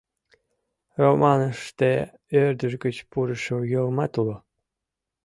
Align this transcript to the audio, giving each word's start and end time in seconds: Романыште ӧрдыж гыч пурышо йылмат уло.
Романыште 1.01 1.91
ӧрдыж 2.43 2.73
гыч 2.83 2.97
пурышо 3.11 3.57
йылмат 3.71 4.13
уло. 4.21 4.37